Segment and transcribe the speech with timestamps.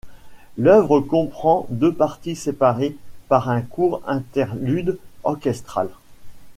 [0.57, 2.95] L'œuvre comprend deux parties séparées
[3.27, 5.89] par un court interlude orchestral.